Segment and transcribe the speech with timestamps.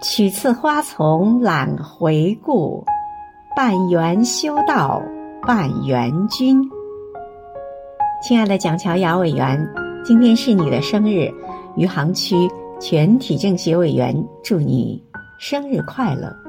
[0.00, 2.84] 取次花丛懒回顾，
[3.56, 5.02] 半缘修道
[5.42, 6.62] 半缘君。
[8.22, 9.68] 亲爱的蒋乔雅委员，
[10.04, 11.28] 今天是你的生日，
[11.76, 12.36] 余杭区
[12.80, 14.14] 全体政协委员
[14.44, 15.02] 祝你
[15.40, 16.47] 生日快乐。